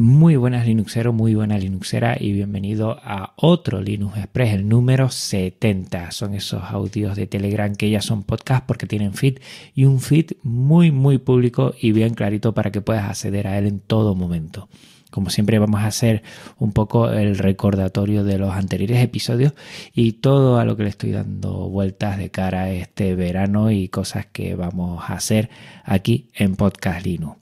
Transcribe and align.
Muy 0.00 0.36
buenas 0.36 0.66
Linuxero, 0.66 1.12
muy 1.12 1.34
buena 1.34 1.58
Linuxera 1.58 2.16
y 2.18 2.32
bienvenido 2.32 2.98
a 3.04 3.34
otro 3.36 3.82
Linux 3.82 4.16
Express, 4.16 4.54
el 4.54 4.66
número 4.66 5.10
70. 5.10 6.10
Son 6.10 6.32
esos 6.32 6.62
audios 6.62 7.16
de 7.16 7.26
Telegram 7.26 7.76
que 7.76 7.90
ya 7.90 8.00
son 8.00 8.22
podcast 8.22 8.64
porque 8.64 8.86
tienen 8.86 9.12
feed 9.12 9.40
y 9.74 9.84
un 9.84 10.00
feed 10.00 10.30
muy 10.42 10.90
muy 10.90 11.18
público 11.18 11.74
y 11.78 11.92
bien 11.92 12.14
clarito 12.14 12.54
para 12.54 12.72
que 12.72 12.80
puedas 12.80 13.10
acceder 13.10 13.46
a 13.46 13.58
él 13.58 13.66
en 13.66 13.78
todo 13.78 14.14
momento. 14.14 14.70
Como 15.10 15.30
siempre 15.30 15.58
vamos 15.58 15.80
a 15.80 15.86
hacer 15.86 16.22
un 16.58 16.72
poco 16.72 17.10
el 17.10 17.36
recordatorio 17.36 18.24
de 18.24 18.38
los 18.38 18.54
anteriores 18.54 19.02
episodios 19.02 19.54
y 19.92 20.12
todo 20.12 20.58
a 20.58 20.64
lo 20.64 20.76
que 20.76 20.84
le 20.84 20.88
estoy 20.88 21.10
dando 21.10 21.68
vueltas 21.68 22.18
de 22.18 22.30
cara 22.30 22.70
este 22.70 23.14
verano 23.14 23.70
y 23.70 23.88
cosas 23.88 24.26
que 24.26 24.54
vamos 24.54 25.02
a 25.08 25.14
hacer 25.14 25.50
aquí 25.84 26.30
en 26.34 26.56
Podcast 26.56 27.04
Linux. 27.04 27.38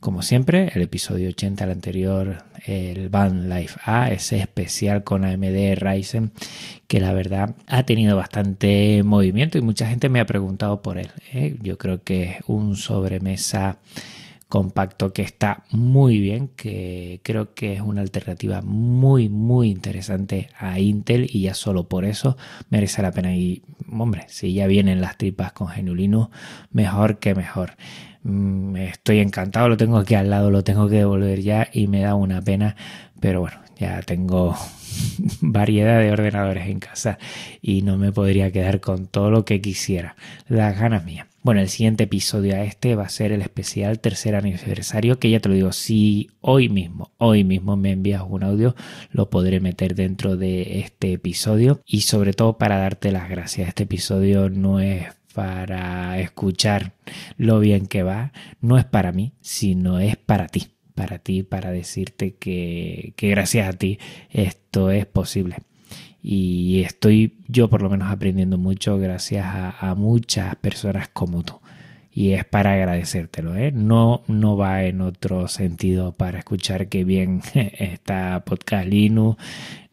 Como 0.00 0.22
siempre, 0.22 0.70
el 0.74 0.82
episodio 0.82 1.28
80, 1.28 1.64
el 1.64 1.70
anterior, 1.72 2.44
el 2.66 3.08
Band 3.08 3.52
Life 3.52 3.80
A, 3.84 4.12
ese 4.12 4.38
especial 4.38 5.02
con 5.02 5.24
AMD 5.24 5.74
Ryzen, 5.74 6.30
que 6.86 7.00
la 7.00 7.12
verdad 7.12 7.56
ha 7.66 7.82
tenido 7.82 8.16
bastante 8.16 9.02
movimiento 9.02 9.58
y 9.58 9.60
mucha 9.60 9.88
gente 9.88 10.08
me 10.08 10.20
ha 10.20 10.26
preguntado 10.26 10.82
por 10.82 10.98
él. 10.98 11.10
¿eh? 11.32 11.56
Yo 11.62 11.78
creo 11.78 12.04
que 12.04 12.22
es 12.22 12.36
un 12.46 12.76
sobremesa 12.76 13.78
compacto 14.48 15.12
que 15.12 15.22
está 15.22 15.64
muy 15.70 16.20
bien, 16.20 16.48
que 16.48 17.20
creo 17.22 17.54
que 17.54 17.74
es 17.74 17.80
una 17.80 18.00
alternativa 18.00 18.62
muy, 18.62 19.28
muy 19.28 19.70
interesante 19.70 20.48
a 20.58 20.78
Intel 20.80 21.28
y 21.30 21.42
ya 21.42 21.54
solo 21.54 21.88
por 21.88 22.04
eso 22.04 22.36
merece 22.70 23.02
la 23.02 23.12
pena. 23.12 23.34
Y, 23.36 23.62
hombre, 23.90 24.24
si 24.28 24.54
ya 24.54 24.66
vienen 24.66 25.00
las 25.00 25.18
tripas 25.18 25.52
con 25.52 25.68
Genulino, 25.68 26.30
mejor 26.72 27.18
que 27.18 27.34
mejor. 27.34 27.76
Mm, 28.22 28.76
estoy 28.76 29.20
encantado, 29.20 29.68
lo 29.68 29.76
tengo 29.76 29.98
aquí 29.98 30.14
al 30.14 30.30
lado, 30.30 30.50
lo 30.50 30.64
tengo 30.64 30.88
que 30.88 30.96
devolver 30.96 31.40
ya 31.42 31.68
y 31.72 31.86
me 31.86 32.00
da 32.00 32.14
una 32.14 32.42
pena, 32.42 32.74
pero 33.20 33.40
bueno, 33.40 33.58
ya 33.78 34.02
tengo 34.02 34.56
variedad 35.40 36.00
de 36.00 36.12
ordenadores 36.12 36.66
en 36.66 36.80
casa 36.80 37.18
y 37.62 37.82
no 37.82 37.96
me 37.96 38.12
podría 38.12 38.50
quedar 38.50 38.80
con 38.80 39.06
todo 39.06 39.30
lo 39.30 39.44
que 39.44 39.60
quisiera. 39.60 40.16
Las 40.48 40.78
ganas 40.78 41.04
mías. 41.04 41.26
Bueno, 41.42 41.60
el 41.60 41.68
siguiente 41.68 42.04
episodio 42.04 42.56
a 42.56 42.64
este 42.64 42.94
va 42.94 43.04
a 43.04 43.08
ser 43.08 43.32
el 43.32 43.40
especial 43.40 44.00
tercer 44.00 44.34
aniversario, 44.34 45.18
que 45.18 45.30
ya 45.30 45.40
te 45.40 45.48
lo 45.48 45.54
digo, 45.54 45.72
si 45.72 46.28
hoy 46.40 46.68
mismo, 46.68 47.12
hoy 47.16 47.44
mismo 47.44 47.76
me 47.76 47.92
envías 47.92 48.22
un 48.26 48.42
audio, 48.42 48.74
lo 49.12 49.30
podré 49.30 49.60
meter 49.60 49.94
dentro 49.94 50.36
de 50.36 50.80
este 50.80 51.12
episodio 51.12 51.80
y 51.86 52.02
sobre 52.02 52.32
todo 52.32 52.58
para 52.58 52.76
darte 52.78 53.12
las 53.12 53.30
gracias. 53.30 53.68
Este 53.68 53.84
episodio 53.84 54.50
no 54.50 54.80
es 54.80 55.06
para 55.32 56.18
escuchar 56.18 56.92
lo 57.36 57.60
bien 57.60 57.86
que 57.86 58.02
va, 58.02 58.32
no 58.60 58.76
es 58.76 58.84
para 58.84 59.12
mí, 59.12 59.32
sino 59.40 60.00
es 60.00 60.16
para 60.16 60.48
ti, 60.48 60.66
para 60.98 61.20
ti, 61.20 61.44
para 61.44 61.70
decirte 61.70 62.34
que, 62.34 63.14
gracias 63.16 63.68
a 63.68 63.72
ti 63.72 64.00
esto 64.30 64.90
es 64.90 65.06
posible. 65.06 65.58
Y 66.20 66.82
estoy 66.82 67.36
yo 67.46 67.70
por 67.70 67.82
lo 67.82 67.88
menos 67.88 68.10
aprendiendo 68.10 68.58
mucho 68.58 68.98
gracias 68.98 69.46
a, 69.46 69.94
muchas 69.96 70.56
personas 70.56 71.08
como 71.08 71.44
tú 71.44 71.60
y 72.10 72.32
es 72.32 72.44
para 72.44 72.72
agradecértelo, 72.72 73.54
¿eh? 73.54 73.70
No, 73.70 74.24
no 74.26 74.56
va 74.56 74.82
en 74.82 75.02
otro 75.02 75.46
sentido 75.46 76.10
para 76.10 76.40
escuchar 76.40 76.88
que 76.88 77.04
bien 77.04 77.42
está 77.54 78.42
Podcast 78.44 78.88
Linux, 78.88 79.40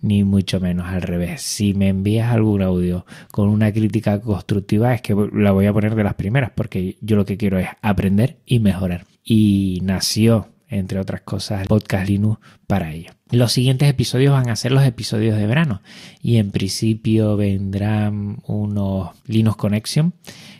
ni 0.01 0.23
mucho 0.23 0.59
menos 0.59 0.87
al 0.87 1.03
revés. 1.03 1.43
Si 1.43 1.75
me 1.75 1.89
envías 1.89 2.33
algún 2.33 2.63
audio 2.63 3.05
con 3.31 3.49
una 3.49 3.71
crítica 3.71 4.19
constructiva, 4.21 4.95
es 4.95 5.03
que 5.03 5.15
la 5.33 5.51
voy 5.51 5.67
a 5.67 5.73
poner 5.73 5.93
de 5.93 6.03
las 6.03 6.15
primeras, 6.15 6.49
porque 6.55 6.97
yo 6.99 7.15
lo 7.15 7.25
que 7.25 7.37
quiero 7.37 7.59
es 7.59 7.67
aprender 7.83 8.37
y 8.47 8.59
mejorar. 8.59 9.05
Y 9.23 9.81
nació, 9.83 10.54
entre 10.75 10.99
otras 10.99 11.21
cosas, 11.21 11.61
el 11.61 11.67
podcast 11.67 12.07
Linux 12.07 12.39
para 12.67 12.91
ello. 12.91 13.11
Los 13.31 13.53
siguientes 13.53 13.89
episodios 13.89 14.33
van 14.33 14.49
a 14.49 14.55
ser 14.55 14.71
los 14.71 14.83
episodios 14.83 15.37
de 15.37 15.47
verano 15.47 15.81
y 16.21 16.37
en 16.37 16.51
principio 16.51 17.37
vendrán 17.37 18.39
unos 18.45 19.09
Linux 19.25 19.57
Connection 19.57 20.13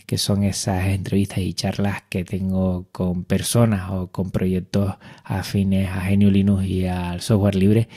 que 0.06 0.17
son 0.17 0.44
esas 0.44 0.85
entrevistas 0.88 1.39
y 1.39 1.53
charlas 1.53 2.03
que 2.09 2.23
tengo 2.23 2.88
con 2.91 3.23
personas 3.23 3.89
o 3.91 4.07
con 4.07 4.29
proyectos 4.29 4.95
afines 5.23 5.89
a 5.89 6.01
Genio 6.01 6.29
Linux 6.29 6.66
y 6.66 6.85
al 6.85 7.22
software 7.22 7.56
libre 7.56 7.88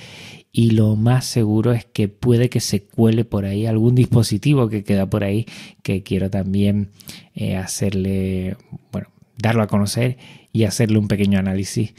y 0.52 0.70
lo 0.70 0.96
más 0.96 1.26
seguro 1.26 1.72
es 1.72 1.84
que 1.84 2.08
puede 2.08 2.48
que 2.48 2.60
se 2.60 2.84
cuele 2.84 3.24
por 3.24 3.44
ahí 3.44 3.66
algún 3.66 3.94
dispositivo 3.94 4.68
que 4.68 4.84
queda 4.84 5.08
por 5.08 5.22
ahí 5.22 5.46
que 5.82 6.02
quiero 6.02 6.30
también 6.30 6.90
eh, 7.34 7.56
hacerle, 7.56 8.56
bueno, 8.90 9.08
darlo 9.38 9.62
a 9.62 9.66
conocer 9.66 10.18
y 10.52 10.64
hacerle 10.64 10.98
un 10.98 11.08
pequeño 11.08 11.38
análisis 11.38 11.94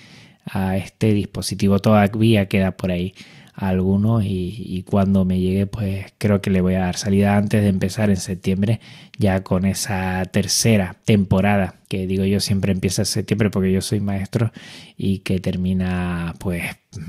a 0.45 0.77
este 0.77 1.13
dispositivo. 1.13 1.79
Todavía 1.79 2.47
queda 2.47 2.71
por 2.77 2.91
ahí 2.91 3.13
algunos 3.59 4.23
y, 4.25 4.85
cuando 4.89 5.25
me 5.25 5.39
llegue 5.39 5.67
pues 5.67 6.05
creo 6.17 6.41
que 6.41 6.49
le 6.49 6.61
voy 6.61 6.75
a 6.75 6.79
dar 6.79 6.95
salida 6.95 7.35
antes 7.35 7.61
de 7.61 7.67
empezar 7.67 8.09
en 8.09 8.17
septiembre 8.17 8.79
ya 9.17 9.43
con 9.43 9.65
esa 9.65 10.23
tercera 10.25 10.95
temporada 11.03 11.75
que 11.89 12.07
digo 12.07 12.23
yo 12.23 12.39
siempre 12.39 12.71
empieza 12.71 13.01
en 13.01 13.07
septiembre 13.07 13.49
porque 13.49 13.71
yo 13.71 13.81
soy 13.81 13.99
maestro 13.99 14.51
y 14.95 15.19
que 15.19 15.39
termina 15.39 16.33
pues 16.39 16.63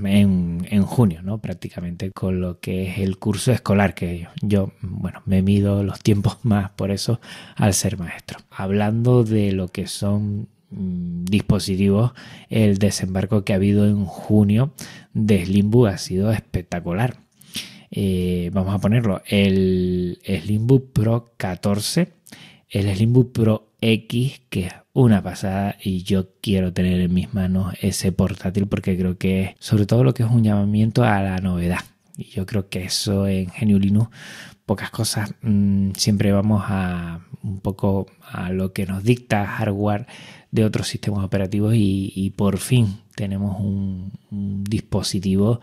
en, 0.05 0.66
en 0.69 0.83
junio 0.83 1.22
no 1.22 1.39
prácticamente 1.39 2.10
con 2.10 2.41
lo 2.41 2.59
que 2.59 2.89
es 2.89 2.99
el 2.99 3.19
curso 3.19 3.53
escolar 3.53 3.94
que 3.94 4.27
yo, 4.43 4.72
bueno 4.83 5.22
me 5.27 5.43
mido 5.43 5.84
los 5.84 6.00
tiempos 6.00 6.39
más 6.43 6.71
por 6.71 6.91
eso 6.91 7.21
al 7.56 7.75
ser 7.75 7.99
maestro. 7.99 8.41
Hablando 8.50 9.25
de 9.25 9.53
lo 9.53 9.69
que 9.69 9.87
son 9.87 10.49
dispositivos, 10.71 12.13
el 12.49 12.79
desembarco 12.79 13.45
que 13.45 13.53
ha 13.53 13.57
habido 13.57 13.87
en 13.87 14.05
junio 14.05 14.73
de 15.13 15.45
Slimbook 15.45 15.89
ha 15.89 15.99
sido 15.99 16.33
espectacular. 16.33 17.19
Eh, 17.91 18.51
vamos 18.53 18.75
a 18.75 18.79
ponerlo, 18.79 19.23
el 19.27 20.19
Slimbook 20.25 20.93
Pro 20.93 21.33
14, 21.37 22.13
el 22.69 22.95
Slimbook 22.95 23.33
Pro 23.33 23.73
X, 23.81 24.43
que 24.49 24.67
es 24.67 24.73
una 24.93 25.23
pasada 25.23 25.77
y 25.83 26.03
yo 26.03 26.29
quiero 26.41 26.73
tener 26.73 27.01
en 27.01 27.15
mis 27.15 27.33
manos 27.33 27.75
ese 27.81 28.13
portátil 28.13 28.67
porque 28.67 28.97
creo 28.97 29.19
que 29.19 29.57
sobre 29.59 29.87
todo 29.87 30.05
lo 30.05 30.15
que 30.15 30.23
es 30.23 30.31
un 30.31 30.45
llamamiento 30.45 31.05
a 31.05 31.21
la 31.23 31.39
novedad. 31.39 31.81
Y 32.17 32.25
yo 32.25 32.45
creo 32.47 32.69
que 32.69 32.85
eso 32.85 33.27
en 33.27 33.51
Genio 33.51 33.79
Linux, 33.79 34.11
pocas 34.67 34.91
cosas, 34.91 35.35
mm, 35.43 35.93
siempre 35.97 36.33
vamos 36.33 36.65
a 36.67 37.21
un 37.43 37.61
poco 37.61 38.07
a 38.31 38.51
lo 38.53 38.73
que 38.73 38.87
nos 38.87 39.03
dicta 39.03 39.47
hardware 39.47 40.07
de 40.50 40.65
otros 40.65 40.88
sistemas 40.88 41.25
operativos 41.25 41.75
y, 41.77 42.33
por 42.37 42.59
fin 42.59 42.99
tenemos 43.15 43.61
un, 43.61 44.12
dispositivo 44.65 45.61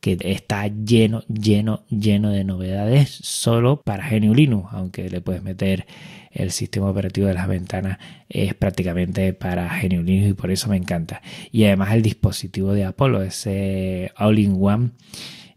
que 0.00 0.16
está 0.20 0.66
lleno, 0.68 1.22
lleno, 1.28 1.84
lleno 1.88 2.30
de 2.30 2.44
novedades 2.44 3.10
solo 3.10 3.80
para 3.82 4.08
GNU 4.08 4.34
Linux, 4.34 4.68
aunque 4.72 5.08
le 5.08 5.20
puedes 5.20 5.42
meter 5.42 5.86
el 6.30 6.50
sistema 6.50 6.90
operativo 6.90 7.26
de 7.26 7.34
las 7.34 7.48
ventanas, 7.48 7.98
es 8.28 8.54
prácticamente 8.54 9.32
para 9.32 9.80
GNU 9.80 10.02
Linux 10.02 10.30
y 10.30 10.34
por 10.34 10.50
eso 10.50 10.68
me 10.68 10.76
encanta. 10.76 11.22
Y 11.52 11.64
además 11.64 11.94
el 11.94 12.02
dispositivo 12.02 12.72
de 12.72 12.84
Apollo, 12.84 13.22
ese 13.22 14.12
All-in-One, 14.18 14.90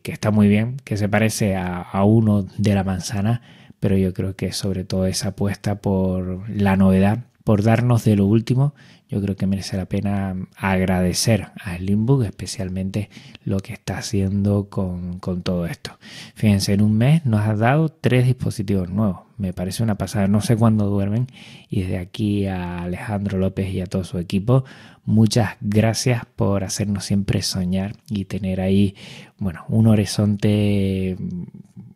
que 0.01 0.11
está 0.11 0.31
muy 0.31 0.47
bien, 0.47 0.77
que 0.83 0.97
se 0.97 1.09
parece 1.09 1.55
a, 1.55 1.81
a 1.81 2.03
uno 2.03 2.47
de 2.57 2.75
la 2.75 2.83
manzana, 2.83 3.41
pero 3.79 3.97
yo 3.97 4.13
creo 4.13 4.35
que 4.35 4.53
sobre 4.53 4.85
todo 4.85 5.07
esa 5.07 5.29
apuesta 5.29 5.81
por 5.81 6.49
la 6.49 6.77
novedad 6.77 7.25
por 7.47 7.63
darnos 7.63 8.03
de 8.03 8.17
lo 8.17 8.25
último. 8.25 8.75
Yo 9.07 9.21
creo 9.21 9.37
que 9.37 9.47
merece 9.47 9.77
la 9.77 9.85
pena 9.85 10.35
agradecer 10.57 11.47
a 11.63 11.77
Slimbook, 11.77 12.25
especialmente 12.25 13.09
lo 13.45 13.61
que 13.61 13.71
está 13.71 13.99
haciendo 13.99 14.67
con, 14.69 15.21
todo 15.21 15.65
esto. 15.65 15.97
Fíjense, 16.35 16.73
en 16.73 16.81
un 16.81 16.97
mes 16.97 17.25
nos 17.25 17.47
ha 17.47 17.55
dado 17.55 17.87
tres 17.87 18.25
dispositivos 18.25 18.89
nuevos. 18.89 19.19
Me 19.37 19.53
parece 19.53 19.81
una 19.81 19.95
pasada. 19.95 20.27
No 20.27 20.41
sé 20.41 20.57
cuándo 20.57 20.87
duermen. 20.87 21.27
Y 21.69 21.83
desde 21.83 21.99
aquí 21.99 22.47
a 22.47 22.83
Alejandro 22.83 23.37
López 23.37 23.73
y 23.73 23.79
a 23.79 23.85
todo 23.85 24.03
su 24.03 24.17
equipo, 24.17 24.65
muchas 25.05 25.55
gracias 25.61 26.25
por 26.35 26.65
hacernos 26.65 27.05
siempre 27.05 27.43
soñar 27.43 27.95
y 28.09 28.25
tener 28.25 28.59
ahí, 28.59 28.93
bueno, 29.37 29.63
un 29.69 29.87
horizonte 29.87 31.15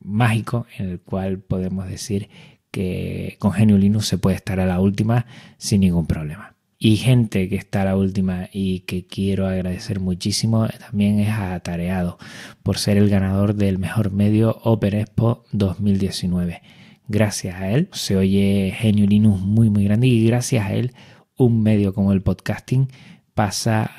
mágico 0.01 0.65
en 0.77 0.91
el 0.91 1.01
cual 1.01 1.39
podemos 1.39 1.89
decir 1.89 2.29
que 2.71 3.35
con 3.39 3.51
Genio 3.51 3.77
Linux 3.77 4.07
se 4.07 4.17
puede 4.17 4.37
estar 4.37 4.59
a 4.59 4.65
la 4.65 4.79
última 4.79 5.25
sin 5.57 5.81
ningún 5.81 6.07
problema. 6.07 6.55
Y 6.83 6.95
gente 6.95 7.47
que 7.47 7.57
está 7.57 7.83
a 7.83 7.85
la 7.85 7.95
última 7.95 8.49
y 8.51 8.79
que 8.81 9.05
quiero 9.05 9.45
agradecer 9.45 9.99
muchísimo 9.99 10.67
también 10.79 11.19
es 11.19 11.29
a 11.29 11.53
Atareado 11.53 12.17
por 12.63 12.79
ser 12.79 12.97
el 12.97 13.07
ganador 13.07 13.53
del 13.53 13.77
mejor 13.77 14.11
medio 14.11 14.59
Open 14.63 14.95
Expo 14.95 15.43
2019. 15.51 16.63
Gracias 17.07 17.55
a 17.61 17.69
él 17.69 17.87
se 17.91 18.17
oye 18.17 18.73
Genio 18.75 19.05
Linux 19.05 19.41
muy 19.41 19.69
muy 19.69 19.83
grande 19.83 20.07
y 20.07 20.25
gracias 20.25 20.65
a 20.65 20.73
él 20.73 20.93
un 21.37 21.61
medio 21.61 21.93
como 21.93 22.13
el 22.13 22.23
podcasting 22.23 22.87
pasa 23.35 23.91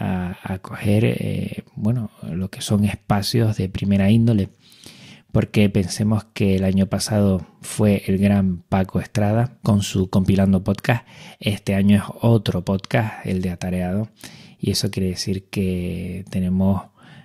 a, 0.42 0.58
coger 0.58 1.04
eh, 1.04 1.64
bueno 1.76 2.10
lo 2.32 2.50
que 2.50 2.62
son 2.62 2.84
espacios 2.84 3.56
de 3.58 3.68
primera 3.68 4.10
índole 4.10 4.48
porque 5.32 5.68
pensemos 5.70 6.24
que 6.34 6.56
el 6.56 6.64
año 6.64 6.86
pasado 6.86 7.46
fue 7.62 8.02
el 8.06 8.18
gran 8.18 8.58
Paco 8.68 9.00
Estrada 9.00 9.56
con 9.62 9.82
su 9.82 10.10
compilando 10.10 10.62
podcast. 10.62 11.06
Este 11.40 11.74
año 11.74 11.96
es 11.96 12.02
otro 12.20 12.64
podcast, 12.64 13.26
el 13.26 13.40
de 13.40 13.50
Atareado. 13.50 14.10
y 14.60 14.70
eso 14.70 14.90
quiere 14.90 15.08
decir 15.08 15.48
que 15.48 16.24
tenemos 16.30 16.82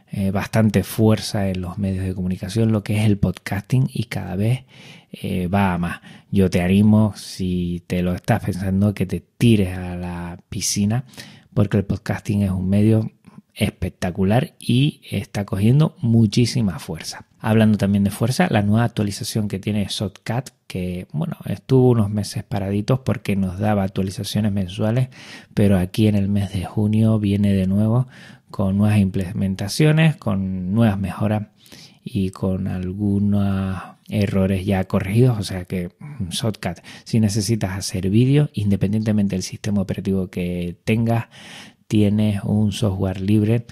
eh, 0.09 0.31
bastante 0.31 0.83
fuerza 0.83 1.49
en 1.49 1.61
los 1.61 1.77
medios 1.77 2.05
de 2.05 2.15
comunicación, 2.15 2.71
lo 2.71 2.81
que 2.81 2.97
es 2.97 3.05
el 3.05 3.17
podcasting 3.17 3.89
y 3.93 4.05
cada 4.05 4.35
vez 4.37 4.63
eh, 5.11 5.47
va 5.47 5.73
a 5.73 5.77
más. 5.77 5.99
Yo 6.31 6.49
te 6.49 6.61
animo, 6.61 7.13
si 7.15 7.83
te 7.87 8.01
lo 8.01 8.15
estás 8.15 8.43
pensando, 8.43 8.93
que 8.93 9.05
te 9.05 9.19
tires 9.37 9.77
a 9.77 9.97
la 9.97 10.39
piscina 10.49 11.03
porque 11.53 11.77
el 11.77 11.85
podcasting 11.85 12.43
es 12.43 12.51
un 12.51 12.69
medio 12.69 13.11
espectacular 13.57 14.53
y 14.59 15.01
está 15.09 15.45
cogiendo 15.45 15.95
muchísima 15.99 16.79
fuerza. 16.79 17.25
Hablando 17.39 17.77
también 17.77 18.03
de 18.03 18.11
fuerza, 18.11 18.47
la 18.49 18.61
nueva 18.61 18.85
actualización 18.85 19.47
que 19.47 19.59
tiene 19.59 19.87
Shotcut, 19.89 20.49
que 20.67 21.07
bueno, 21.11 21.37
estuvo 21.45 21.89
unos 21.89 22.09
meses 22.09 22.43
paraditos 22.43 22.99
porque 22.99 23.35
nos 23.35 23.59
daba 23.59 23.83
actualizaciones 23.83 24.51
mensuales, 24.51 25.09
pero 25.53 25.77
aquí 25.77 26.07
en 26.07 26.15
el 26.15 26.29
mes 26.29 26.53
de 26.53 26.65
junio 26.65 27.19
viene 27.19 27.53
de 27.53 27.67
nuevo 27.67 28.07
con 28.51 28.77
nuevas 28.77 28.99
implementaciones, 28.99 30.15
con 30.15 30.73
nuevas 30.73 30.99
mejoras 30.99 31.47
y 32.03 32.29
con 32.29 32.67
algunos 32.67 33.81
errores 34.09 34.65
ya 34.65 34.83
corregidos. 34.85 35.37
O 35.39 35.43
sea 35.43 35.65
que 35.65 35.89
mm, 35.99 36.29
Shotcut, 36.29 36.79
si 37.03 37.19
necesitas 37.19 37.71
hacer 37.71 38.09
vídeos, 38.09 38.49
independientemente 38.53 39.35
del 39.35 39.43
sistema 39.43 39.81
operativo 39.81 40.29
que 40.29 40.77
tengas, 40.83 41.25
tienes 41.87 42.43
un 42.43 42.71
software 42.71 43.21
libre 43.21 43.65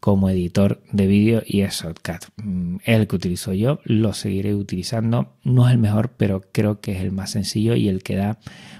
como 0.00 0.30
editor 0.30 0.82
de 0.92 1.06
vídeo 1.06 1.42
y 1.46 1.60
es 1.60 1.82
Shotcut. 1.82 2.24
Mm, 2.42 2.76
el 2.84 3.06
que 3.06 3.16
utilizo 3.16 3.52
yo, 3.52 3.80
lo 3.84 4.14
seguiré 4.14 4.54
utilizando. 4.54 5.34
No 5.44 5.66
es 5.68 5.72
el 5.74 5.78
mejor, 5.78 6.12
pero 6.16 6.42
creo 6.52 6.80
que 6.80 6.92
es 6.92 7.02
el 7.02 7.12
más 7.12 7.30
sencillo 7.30 7.76
y 7.76 7.88
el 7.88 8.02
que 8.02 8.16
da 8.16 8.38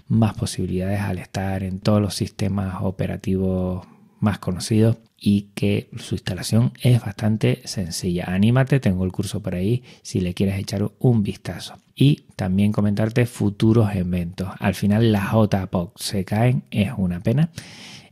más 0.09 0.35
posibilidades 0.35 1.01
al 1.01 1.19
estar 1.19 1.63
en 1.63 1.81
todos 1.81 2.01
los 2.01 2.15
sistemas 2.15 2.77
operativos 2.81 3.87
más 4.21 4.39
conocidos 4.39 4.99
y 5.19 5.51
que 5.55 5.91
su 5.97 6.15
instalación 6.15 6.73
es 6.83 7.01
bastante 7.01 7.61
sencilla. 7.65 8.25
Anímate, 8.29 8.81
tengo 8.81 9.05
el 9.05 9.13
curso 9.13 9.43
por 9.43 9.55
ahí 9.55 9.83
si 10.03 10.21
le 10.21 10.35
quieres 10.35 10.59
echar 10.59 10.91
un 10.99 11.23
vistazo. 11.23 11.75
Y 11.95 12.25
también 12.37 12.73
comentarte 12.73 13.27
futuros 13.27 13.95
eventos. 13.95 14.49
Al 14.59 14.75
final 14.75 15.13
las 15.13 15.33
JPOC 15.33 15.99
se 15.99 16.25
caen, 16.25 16.63
es 16.71 16.91
una 16.97 17.21
pena. 17.21 17.51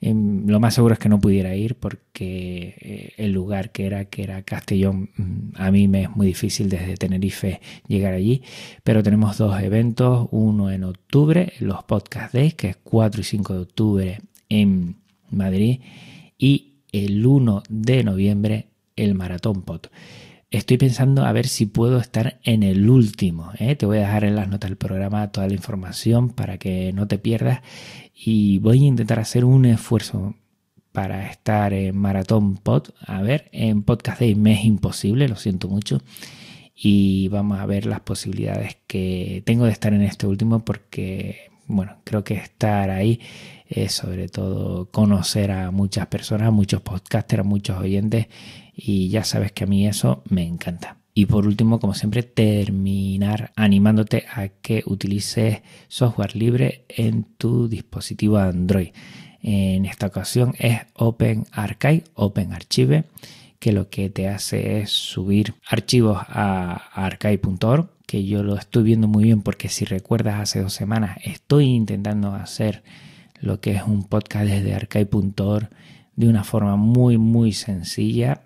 Em, 0.01 0.47
lo 0.47 0.61
más 0.61 0.75
seguro 0.75 0.93
es 0.93 1.01
que 1.01 1.09
no 1.09 1.19
pudiera 1.19 1.57
ir 1.57 1.75
porque 1.75 2.77
eh, 2.81 3.13
el 3.17 3.33
lugar 3.33 3.73
que 3.73 3.87
era, 3.87 4.05
que 4.05 4.23
era 4.23 4.43
Castellón, 4.43 5.11
mm, 5.17 5.51
a 5.57 5.71
mí 5.71 5.89
me 5.89 6.03
es 6.03 6.11
muy 6.15 6.27
difícil 6.29 6.69
desde 6.69 6.97
Tenerife 6.97 7.61
llegar 7.89 8.15
allí. 8.15 8.43
Pero 8.85 9.03
tenemos 9.03 9.39
dos 9.39 9.61
eventos, 9.61 10.29
uno 10.31 10.71
en 10.71 10.85
octubre, 10.85 11.53
los 11.61 11.83
Podcast 11.85 12.35
Days, 12.35 12.55
que 12.55 12.69
es 12.69 12.77
4 12.77 13.21
y 13.21 13.25
5 13.25 13.55
de 13.55 13.61
octubre 13.61 14.21
en 14.49 14.97
Madrid, 15.31 15.81
y 16.39 16.83
el 16.93 17.25
1 17.27 17.63
de 17.69 18.05
noviembre 18.05 18.69
el 18.97 19.15
Maratón 19.15 19.63
Pot. 19.63 19.91
Estoy 20.51 20.79
pensando 20.79 21.27
a 21.27 21.33
ver 21.33 21.47
si 21.47 21.67
puedo 21.67 21.99
estar 21.99 22.41
en 22.43 22.63
el 22.63 22.89
último. 22.89 23.51
¿eh? 23.59 23.77
Te 23.77 23.85
voy 23.85 23.99
a 23.99 24.01
dejar 24.01 24.25
en 24.25 24.35
las 24.35 24.49
notas 24.49 24.71
del 24.71 24.79
programa 24.79 25.31
toda 25.31 25.47
la 25.47 25.53
información 25.53 26.31
para 26.31 26.57
que 26.57 26.93
no 26.95 27.07
te 27.07 27.19
pierdas. 27.19 27.61
Y 28.15 28.59
voy 28.61 28.83
a 28.85 28.87
intentar 28.87 29.19
hacer 29.19 29.45
un 29.45 29.67
esfuerzo 29.67 30.35
para 30.93 31.31
estar 31.31 31.75
en 31.75 31.97
Maratón 31.97 32.57
Pod. 32.57 32.89
A 32.99 33.21
ver, 33.21 33.51
en 33.53 33.83
Podcast 33.83 34.21
Day 34.21 34.35
me 34.35 34.55
es 34.55 34.65
imposible, 34.65 35.29
lo 35.29 35.37
siento 35.37 35.69
mucho. 35.69 36.01
Y 36.75 37.29
vamos 37.29 37.59
a 37.59 37.67
ver 37.67 37.87
las 37.87 38.01
posibilidades 38.01 38.79
que 38.87 39.43
tengo 39.45 39.67
de 39.67 39.73
estar 39.73 39.93
en 39.93 40.03
este 40.03 40.27
último 40.27 40.65
porque, 40.65 41.51
bueno, 41.69 41.99
creo 42.05 42.25
que 42.25 42.35
estar 42.35 42.91
ahí 42.91 43.21
es 43.69 43.93
sobre 43.93 44.29
todo 44.29 44.91
conocer 44.91 45.51
a 45.51 45.71
muchas 45.71 46.07
personas, 46.07 46.49
a 46.49 46.51
muchos 46.51 46.81
podcasters, 46.81 47.45
muchos 47.45 47.79
oyentes 47.79 48.27
y 48.75 49.09
ya 49.11 49.25
sabes 49.25 49.53
que 49.53 49.65
a 49.65 49.67
mí 49.67 49.87
eso 49.87 50.23
me 50.29 50.43
encanta. 50.45 50.97
Y 51.15 51.27
por 51.27 51.47
último, 51.47 51.81
como 51.81 51.95
siempre, 51.95 52.23
terminar 52.23 53.51
animándote 53.57 54.25
a 54.33 54.49
que 54.49 54.85
utilices 54.87 55.63
software 55.89 56.37
libre 56.37 56.85
en 56.89 57.25
tu 57.25 57.69
dispositivo 57.69 58.39
Android. 58.39 58.91
En 59.43 59.85
esta 59.85 60.07
ocasión 60.07 60.55
es 60.59 60.81
Open 60.95 61.47
Archive, 61.51 62.05
Open 62.15 62.53
Archive, 62.53 63.05
que 63.59 63.73
lo 63.73 63.89
que 63.89 64.11
te 64.11 64.29
hace 64.29 64.81
es 64.81 64.91
subir 64.91 65.55
archivos 65.69 66.19
a 66.29 66.75
archive.org, 66.95 67.91
que 68.07 68.25
yo 68.25 68.43
lo 68.43 68.57
estoy 68.57 68.85
viendo 68.85 69.09
muy 69.09 69.25
bien 69.25 69.43
porque 69.43 69.69
si 69.69 69.85
recuerdas 69.85 70.41
hace 70.41 70.63
dos 70.63 70.73
semanas 70.73 71.19
estoy 71.25 71.67
intentando 71.67 72.35
hacer 72.35 72.83
lo 73.41 73.61
que 73.61 73.73
es 73.73 73.83
un 73.83 74.05
podcast 74.05 74.47
desde 74.47 74.75
archive.org 74.75 75.69
de 76.17 76.29
una 76.29 76.45
forma 76.45 76.77
muy 76.77 77.19
muy 77.19 77.53
sencilla 77.53 78.43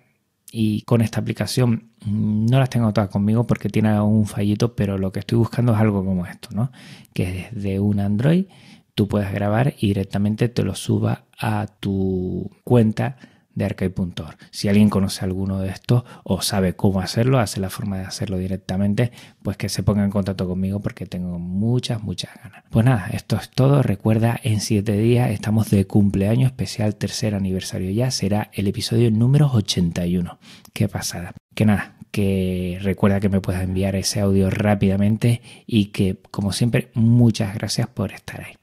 y 0.51 0.81
con 0.83 1.01
esta 1.01 1.19
aplicación 1.19 1.89
no 2.05 2.59
las 2.59 2.69
tengo 2.69 2.93
todas 2.93 3.09
conmigo 3.09 3.47
porque 3.47 3.69
tiene 3.69 3.99
un 3.99 4.27
fallito, 4.27 4.75
pero 4.75 4.99
lo 4.99 5.11
que 5.11 5.19
estoy 5.19 5.39
buscando 5.39 5.73
es 5.73 5.79
algo 5.79 6.05
como 6.05 6.27
esto, 6.27 6.49
¿no? 6.51 6.71
Que 7.13 7.49
desde 7.51 7.79
un 7.79 7.99
Android 7.99 8.45
tú 8.93 9.07
puedes 9.07 9.31
grabar 9.31 9.73
y 9.79 9.87
directamente 9.87 10.49
te 10.49 10.61
lo 10.61 10.75
suba 10.75 11.25
a 11.39 11.67
tu 11.79 12.51
cuenta 12.63 13.17
de 13.55 13.65
arcade.org. 13.65 14.37
Si 14.51 14.67
alguien 14.67 14.89
conoce 14.89 15.23
alguno 15.23 15.59
de 15.59 15.69
estos 15.69 16.03
o 16.23 16.41
sabe 16.41 16.75
cómo 16.75 16.99
hacerlo, 16.99 17.39
hace 17.39 17.59
la 17.59 17.69
forma 17.69 17.97
de 17.97 18.05
hacerlo 18.05 18.37
directamente, 18.37 19.11
pues 19.41 19.57
que 19.57 19.69
se 19.69 19.83
ponga 19.83 20.03
en 20.03 20.11
contacto 20.11 20.47
conmigo 20.47 20.79
porque 20.79 21.05
tengo 21.05 21.39
muchas, 21.39 22.01
muchas 22.03 22.31
ganas. 22.41 22.63
Pues 22.69 22.85
nada, 22.85 23.07
esto 23.11 23.35
es 23.35 23.49
todo. 23.49 23.83
Recuerda, 23.83 24.39
en 24.43 24.61
siete 24.61 24.93
días 24.97 25.31
estamos 25.31 25.69
de 25.69 25.85
cumpleaños 25.85 26.51
especial 26.51 26.95
tercer 26.95 27.35
aniversario 27.35 27.91
ya. 27.91 28.11
Será 28.11 28.49
el 28.53 28.67
episodio 28.67 29.11
número 29.11 29.51
81. 29.51 30.39
Qué 30.73 30.87
pasada. 30.87 31.33
Que 31.53 31.65
nada, 31.65 31.97
que 32.11 32.79
recuerda 32.81 33.19
que 33.19 33.29
me 33.29 33.41
puedes 33.41 33.61
enviar 33.61 33.95
ese 33.95 34.19
audio 34.19 34.49
rápidamente 34.49 35.41
y 35.67 35.85
que, 35.85 36.19
como 36.31 36.51
siempre, 36.51 36.89
muchas 36.93 37.53
gracias 37.53 37.87
por 37.87 38.11
estar 38.11 38.41
ahí. 38.41 38.53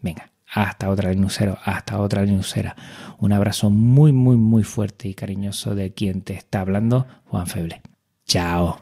Venga, 0.00 0.30
hasta 0.52 0.88
otra 0.90 1.10
Linuxero, 1.10 1.58
hasta 1.64 1.98
otra 1.98 2.22
Linuxera. 2.22 2.76
Un 3.18 3.32
abrazo 3.32 3.70
muy, 3.70 4.12
muy, 4.12 4.36
muy 4.36 4.64
fuerte 4.64 5.08
y 5.08 5.14
cariñoso 5.14 5.74
de 5.74 5.92
quien 5.92 6.22
te 6.22 6.34
está 6.34 6.60
hablando, 6.60 7.06
Juan 7.26 7.46
Feble. 7.46 7.82
Chao. 8.26 8.76